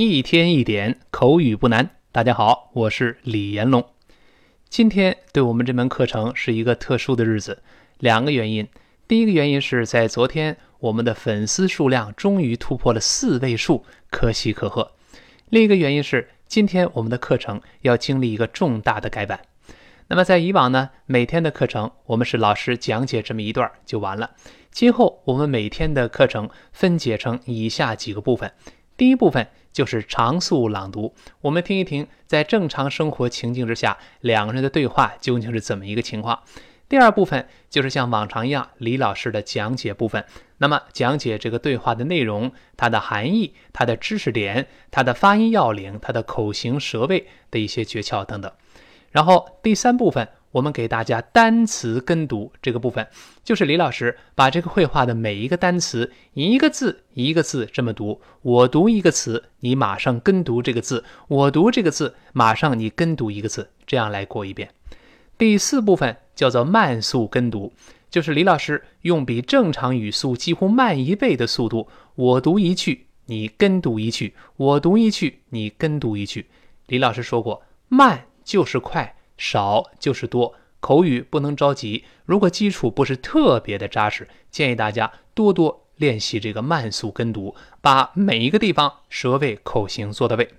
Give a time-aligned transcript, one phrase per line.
[0.00, 1.90] 一天一点口语不难。
[2.10, 3.84] 大家好，我是李延龙。
[4.70, 7.62] 今天对我们这门课程是一个特殊的日子，
[7.98, 8.66] 两个原因。
[9.06, 14.90] 第一个原因是在昨天，我们的粉丝数量终于突破了四位数，可喜可贺。
[15.50, 19.40] 另一个原因是今天我们的课程要经历一个重大的改版。
[20.08, 24.30] 那么在以往呢，每天的课程我们是老师讲解这么一段就完了。
[24.70, 28.50] 今后我们每天的课程分解成以下几个部分。
[28.96, 36.42] 第一部分就是常速朗读，我们听一听在正常生活情境之下两个人的对话究竟是怎么一个情况。
[36.88, 40.24] 第二部分就是像往常一样李老师的讲解部分，
[40.58, 48.50] 那么讲解这个对话的内容、它的含义、它的知识点、它的发音要领、它的口型舌位的一些诀窍等等。
[49.10, 50.28] 然后第三部分。
[50.52, 53.06] 我们给大家单词跟读这个部分，
[53.44, 58.20] 就是李老师把这个绘画的每一个单词一个字一个字这么读。
[58.42, 64.70] 我读一个词，你马上跟读这个字；我读这个字，马上你跟读一个字，这样来过一遍。
[65.38, 67.72] 第四部分叫做慢速跟读，
[68.10, 76.46] 就是李老师用比正常语速几乎慢一倍的速度，我读一句，你跟读一句；我读一句，你跟读一句。
[76.88, 79.14] 李老师说过，慢就是快。
[79.40, 82.04] 少就是多，口语不能着急。
[82.26, 90.50] 如果基础不是特别的扎实，建议大家多多练习这个慢速跟读，把每一个地方舌位、口型做到位。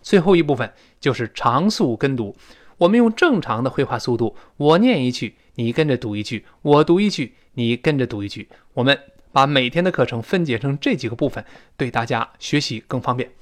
[0.00, 2.36] 最后一部分就是长速跟读，
[2.78, 8.48] 我们用正常的绘画速度，我念一句，你跟着读一句；我读一句，你跟着读一句。
[8.74, 8.96] 我们
[9.32, 11.44] 把每天的课程分解成这几个部分，
[11.76, 13.32] 对大家学习更方便。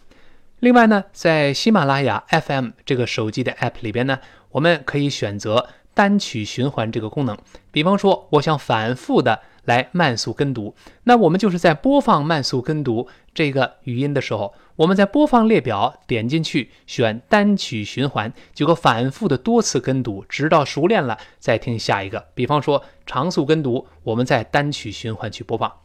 [0.64, 4.18] 另外呢，在喜马拉雅 FM 这个手机的 App 里边呢，
[4.50, 7.36] 我们可以选择单曲循环这个功能。
[7.70, 22.28] 比方说，我想反复的来慢速跟读，那我们就是在播放慢速跟读这个语音的时候，我们在播放列表点进去选单曲循环，就可反复的多次跟读，直到熟练了再听下一个。
[22.34, 25.83] 比方说长速跟读，我们在单曲循环去播放。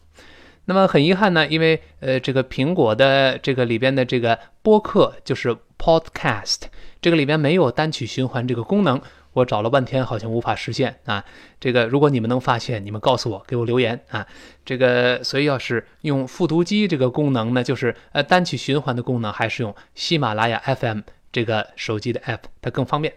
[0.70, 6.60] 那么很遗憾呢，因为呃，这个苹果的这个里边的这个播客就是 Podcast，
[7.02, 9.02] 这个里边没有单曲循环这个功能，
[9.34, 11.26] 我找了半天好像无法实现啊。
[11.60, 14.28] 这个如果你们能发现，你们告诉我，给我留言啊。
[14.64, 21.00] 这个所以要是用复读机这个功能呢，就是呃单曲循环的功能，还是用喜马拉雅 FM
[21.32, 23.16] 这个手机的 App，它更方便。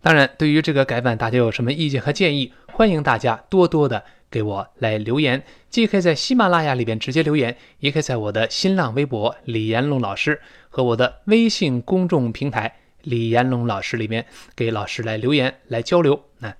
[0.00, 4.04] 当然，对于这个改版，大家有什么意见和建议，欢迎大家多多的。
[4.36, 10.38] 给我来留言，既可以在喜马拉雅里边直接留言，也可以在我的新浪微博李延龙老师
[10.68, 16.22] 和我的微信公众平台李延龙老师里面给老师来留言来交流。
[16.40, 16.54] 那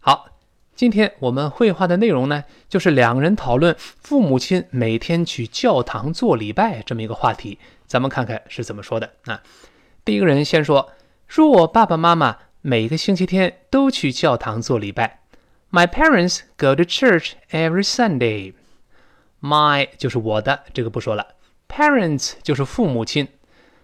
[0.00, 0.26] 好，
[0.74, 9.12] 今天我们绘画的内容呢，就是两人讨论父母亲每天去教堂做礼拜这么一个话题，咱们看看是怎么说的。
[9.24, 9.42] 啊，
[10.04, 10.90] 第一个人先说，
[11.26, 15.20] 说我爸爸妈妈每个星期天都去教堂做礼拜。
[15.73, 18.53] My parents go to church every Sunday.
[19.41, 21.35] My 就是我的，这个不说了。
[21.67, 23.27] Parents 就是父母亲。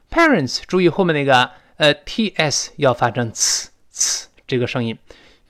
[0.10, 4.98] Parents 注意后面那个呃 ts 要发成 ts ts 这个声音，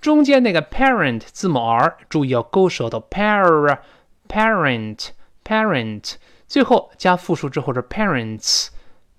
[0.02, 3.00] 中间那个 parent 字母 r 注意要勾舌头。
[3.10, 3.80] par
[4.28, 5.10] parent
[5.44, 6.16] parent
[6.48, 8.68] 最后加复数之后是 parents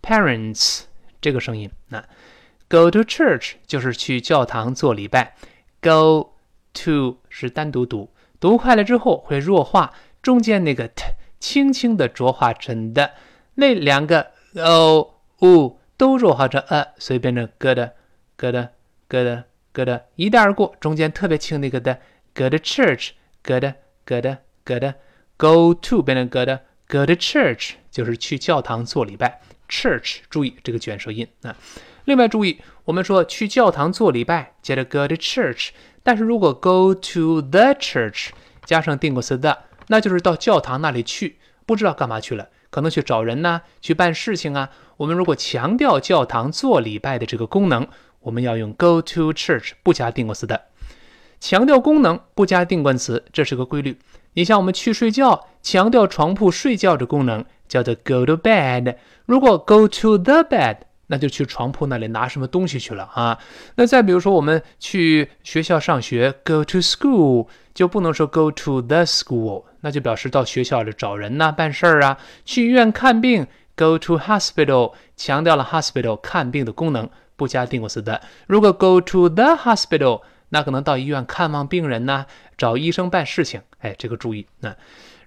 [0.02, 0.82] parents
[1.20, 1.70] 这个声音。
[1.88, 2.00] 那
[2.68, 5.34] go to church 就是去教堂做礼拜。
[5.80, 6.34] go
[6.73, 8.09] To 是单独读，
[8.39, 11.03] 读快了之后会弱化，中间那个 t
[11.39, 13.11] 轻轻的浊化成的，
[13.55, 17.77] 那两个 o u 都弱化成 a，所以变成 good
[18.37, 18.55] good
[19.09, 19.43] good
[19.73, 21.99] good 一带而过，中间特别轻那个的
[22.33, 23.09] good church
[23.43, 23.73] good
[24.05, 24.93] good good
[25.35, 31.55] go to 变成 good good church 就是去教堂做礼拜，church 注意这个卷舌音啊。
[32.05, 32.59] 另外注意，
[32.91, 35.69] 我们说去教堂做礼拜，接着 go to church。
[36.03, 38.31] 但是如果 go to the church
[38.65, 44.71] 加上定过词的，那就是到教堂那里去，不知道干嘛去了，可能去找人呢，去办事情啊。
[44.97, 47.87] 我们如果强调教堂做礼拜的这个功能，
[48.19, 50.65] 我们要用 go to church 不加定过词的，
[51.39, 53.97] 强调功能不加定冠词，这是个规律。
[54.33, 58.97] 你像我们去睡觉，强调床铺睡觉的功能，叫做 go to bed。
[59.25, 60.79] 如果 go to the bed。
[61.11, 63.37] 那就去床铺那里拿什么东西去了啊？
[63.75, 72.17] 那再比如说，我们去学校上学，go to school，就不能说 go to the school，那就表示到学校里找人呐，办事儿啊。
[72.45, 78.21] 去医院看病，go to hospital，强调了 hospital 看病的功能，不加定冠词的。
[78.47, 82.25] 如果 go to the hospital，那可能到医院看望病人呐，
[82.57, 83.61] 找医生办事情。
[83.79, 84.73] 哎，这个注意那。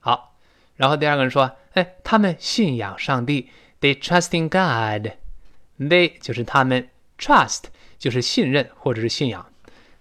[0.00, 0.34] 好，
[0.74, 3.48] 然后第二个人说，哎，他们信仰上帝。
[3.84, 5.12] They trust in God.
[5.78, 6.88] They 就是他们
[7.18, 7.64] ，trust
[7.98, 9.44] 就是信任或者是信仰。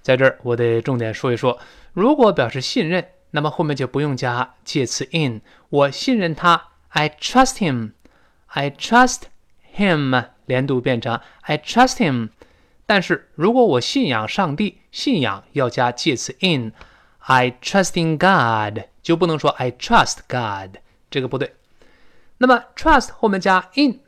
[0.01, 1.59] 在这儿，我得重点说一说，
[1.91, 5.41] 如果表示信任，那么后面就不用加介词 in。
[5.67, 7.91] 我信任他，I trust him.
[8.47, 9.23] I trust
[9.75, 12.29] him，连读变成 I trust him。
[12.85, 16.71] 但是如果我信仰上帝，信仰要加介词 in。
[17.17, 20.77] I trust in God，就不能说 I trust God，
[21.11, 21.53] 这个不对。
[22.43, 24.01] 那么 trust 后面加 in，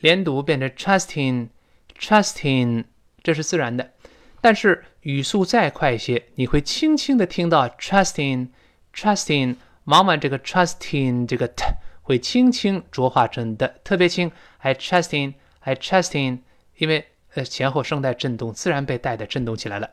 [0.00, 2.84] 连读变成 trusting，trusting，
[3.22, 3.90] 这是自然的。
[4.40, 11.66] 但是语速再快一些，你会轻轻的听到 trusting，trusting，往往这个 trusting 这个 t
[12.00, 14.32] 会轻轻浊化成的，特别轻。
[14.60, 16.38] I trusting，I trusting，
[16.78, 19.90] 因为呃前后声带震动，自然被带的震动起来了。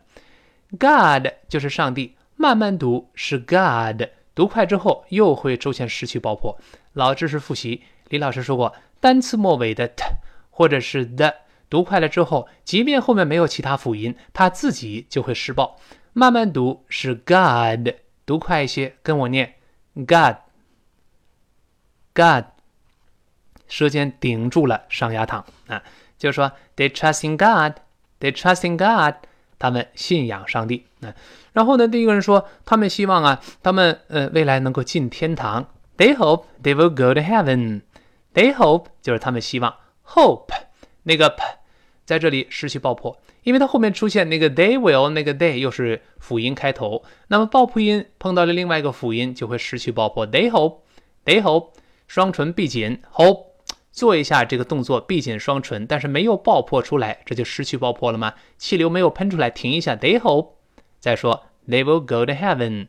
[0.72, 4.04] God 就是上帝，慢慢读是 God。
[4.40, 6.58] 读快之后又会出现失去爆破。
[6.94, 10.06] 老知识复习，李老师说过，单词末尾的 t
[10.50, 11.34] 或者是 th
[11.70, 15.78] 读快了之后，即便后面没有其他辅音，它自己就会失爆。
[16.14, 17.90] 慢慢读是 God，
[18.26, 19.56] 读快一些，跟我念
[19.96, 20.36] God，God，
[23.68, 25.84] 舌尖顶住了上牙膛啊，
[26.18, 29.16] 就是说 they trust in God，they trust in God，
[29.60, 31.14] 他们信仰上帝啊。
[31.54, 35.66] 然后呢，第一个人说，他们希望啊，他们呃未来能够进天堂。
[35.98, 37.82] They hope they will go to heaven.
[38.34, 39.76] They hope 就是他们希望。
[40.06, 40.54] Hope
[41.04, 41.44] 那个 p
[42.06, 50.26] 在这里失去爆破，因为它后面出现那个 they will，那个 they 又是辅音开头，那么爆破音碰到了另外一个辅音就会失去爆破。
[50.26, 51.74] They hope，they hope，
[52.08, 53.46] 双唇闭紧，hope
[53.92, 58.34] 做一下这个动作，闭紧双唇，但是没有爆破出来，这就失去爆破了吗？
[58.58, 59.96] 气流没有喷出来，停一下。
[59.96, 60.54] They hope，
[61.01, 61.47] 再说。
[61.69, 62.89] They will go to heaven.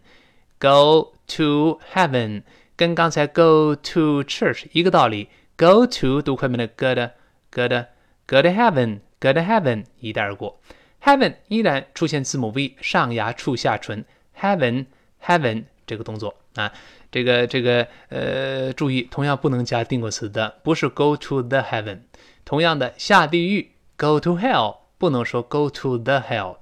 [0.59, 2.43] Go to heaven，
[2.75, 5.29] 跟刚才 go to church 一个道理。
[5.57, 7.13] Go to 读快门的 go 的
[7.51, 7.87] go 的
[8.27, 10.59] go to heaven，go to heaven 一带而过。
[11.01, 14.03] Heaven 依然出现字母 v，上牙触下唇。
[14.37, 16.73] Heaven，heaven 这个动作啊，
[17.11, 21.99] 这个这个呃，注意，同样不能加定过词的，不是 go to the heaven。
[22.43, 26.57] 同样的，下地狱 go to hell 不能说 go to the hell。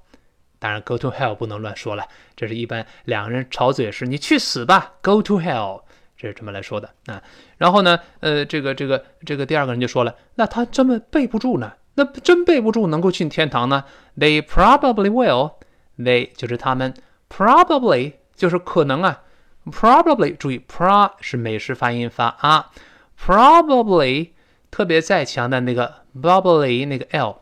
[0.61, 5.83] 当然，go to hell 不能乱说了，这是一般两个人吵嘴时，你去死吧，go to hell，
[6.17, 7.23] 这是这么来说的啊。
[7.59, 11.75] 然后呢，呃，这个这个这个第二个人就说了，那他这么背不住呢？
[11.95, 13.85] 那真背不住能够进天堂呢
[14.17, 16.93] ？They probably will，they 就是他们
[17.29, 19.23] ，probably 就是可能啊
[19.67, 22.73] ，probably 注意，pro 是美式发音发啊
[23.17, 24.31] ，probably
[24.73, 27.39] 特别再强的那个 bubbly 那个 l，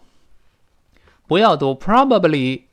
[1.27, 2.65] 不要读 probably。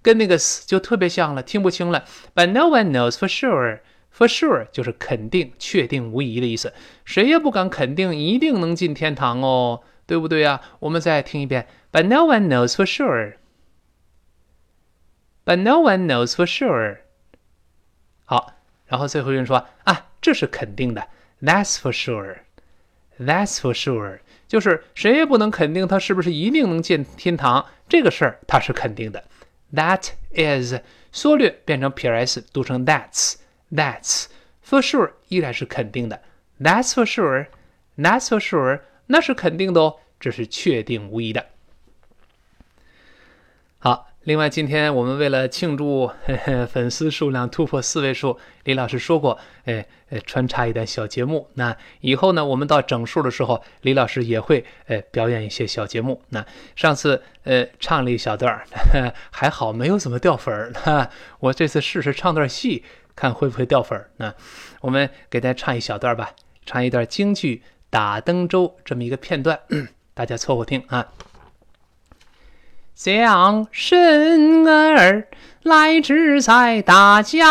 [0.02, 2.06] 跟那个 s 就特别像了，听不清了。
[2.36, 3.80] But no one knows for sure.
[4.14, 6.74] For sure 就是肯定、确定、无疑的意思。
[7.06, 10.60] 谁也不敢肯定一定能进天堂哦，对不对呀？
[10.80, 11.68] 我们再听一遍。
[11.92, 13.36] But no one knows for sure.
[15.46, 16.98] But no one knows for sure.
[18.26, 18.54] 好，
[18.88, 21.08] 然后最后一人说啊，这是肯定的。
[21.42, 22.40] That's for sure.
[23.20, 24.20] That's for sure.
[24.53, 29.25] 就是谁也不能肯定他是不是一定能进天堂，这个事儿他是肯定的。
[29.73, 30.75] That is
[31.11, 33.37] 缩略变成撇 s，读成 that's
[33.75, 34.27] that's
[34.63, 36.21] for sure 依然是肯定的。
[36.61, 41.47] That's for sure，That's for sure，那是肯定的哦，这是确定无疑的。
[44.25, 49.85] 另外今天我们为了庆祝 呵呵粉丝数量突破四位数，李老师说过，哎，
[50.25, 51.49] 穿插一段小节目。
[51.55, 56.23] 那以后呢，我们到整数的时候，李老师也会呃表演一些小节目。
[56.29, 58.63] 那上次呃唱了一小段，
[59.33, 61.11] 还好没有怎么掉粉儿。
[61.41, 62.85] 我这次试试唱段戏，
[63.17, 64.09] 看会不会掉粉儿。
[64.19, 64.33] 那
[64.83, 66.31] 我们给大家唱一小段吧，
[66.65, 67.57] 唱一段京剧
[67.91, 69.59] 《打登州》这么一个片段，
[70.15, 71.09] 大家凑合听啊。
[72.95, 75.27] 将身儿
[75.63, 77.43] 来至在大街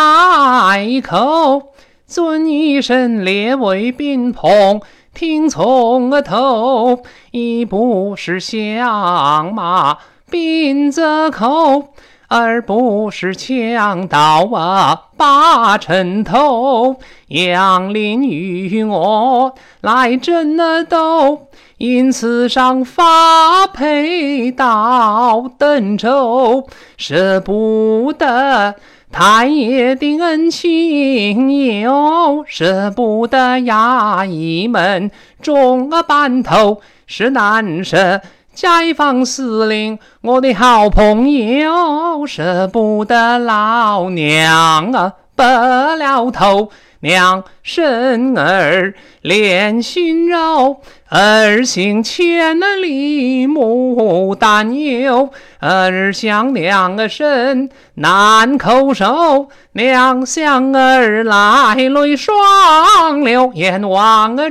[1.02, 1.72] 口，
[2.06, 4.80] 尊一声列位宾朋
[5.12, 9.98] 听从头，一不是相马
[10.30, 11.92] 宾则口，
[12.34, 16.96] 而不是强盗啊把城偷，
[17.28, 21.48] 杨林与我来争斗。
[21.76, 28.76] 因此上发配到登州，舍不得
[29.10, 35.10] 太爷的恩情，又舍不得衙役们
[35.42, 38.22] 中啊半头，是难舍
[38.54, 46.70] 解放司令我的好朋友，舍不得老娘啊白了头。
[47.00, 50.76] 娘生儿恋心肉，
[51.08, 64.48] 儿行千里母担忧，儿想娘啊身难叩首，娘想儿来泪双流，眼望着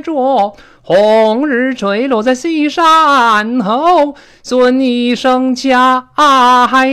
[0.94, 6.10] 红日坠落在西山后，尊一声家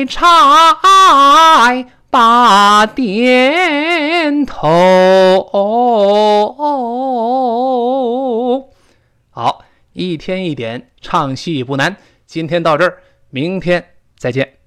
[0.09, 0.79] 差。
[2.09, 4.69] 把点头。
[9.31, 11.97] 好，一天一点唱戏不难。
[12.25, 12.99] 今天到这儿，
[13.31, 13.85] 明天
[14.17, 14.58] 再见。